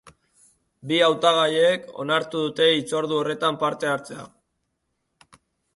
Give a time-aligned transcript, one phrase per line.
[0.91, 4.29] Bi hautagaiek onartu dute hitzordu horretan parte hartzea.